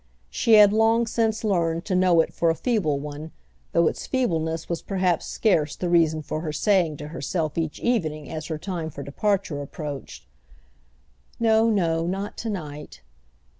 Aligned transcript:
She 0.31 0.53
had 0.53 0.73
long 0.73 1.05
since 1.05 1.43
learned 1.43 1.85
to 1.85 1.93
know 1.93 2.21
it 2.21 2.33
for 2.33 2.49
a 2.49 2.55
feeble 2.55 2.97
one, 2.99 3.31
though 3.71 3.85
its 3.85 4.07
feebleness 4.07 4.67
was 4.67 4.81
perhaps 4.81 5.27
scarce 5.27 5.75
the 5.75 5.89
reason 5.91 6.23
for 6.23 6.41
her 6.41 6.51
saying 6.51 6.97
to 6.97 7.09
herself 7.09 7.55
each 7.55 7.79
evening 7.79 8.27
as 8.27 8.47
her 8.47 8.57
time 8.57 8.89
for 8.89 9.03
departure 9.03 9.61
approached: 9.61 10.25
"No, 11.39 11.69
no—not 11.69 12.35
to 12.39 12.49
night." 12.49 13.03